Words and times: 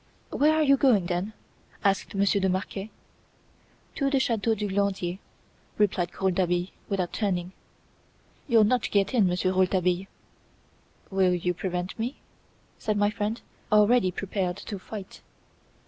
"Where 0.31 0.55
are 0.55 0.63
you 0.63 0.77
going, 0.77 1.05
then?" 1.05 1.33
asked 1.83 2.15
Monsieur 2.15 2.41
de 2.41 2.49
Marquet. 2.49 2.89
"To 3.93 4.09
the 4.09 4.19
Chateau 4.19 4.55
du 4.55 4.67
Glandier," 4.67 5.19
replied 5.77 6.09
Rouletabille, 6.19 6.69
without 6.89 7.13
turning. 7.13 7.51
"You'll 8.47 8.63
not 8.63 8.89
get 8.89 9.13
in, 9.13 9.27
Monsieur 9.27 9.51
Rouletabille!" 9.51 10.07
"Will 11.11 11.35
you 11.35 11.53
prevent 11.53 11.99
me?" 11.99 12.15
said 12.79 12.97
my 12.97 13.11
friend, 13.11 13.41
already 13.71 14.09
prepared 14.09 14.57
to 14.57 14.79
fight. 14.79 15.21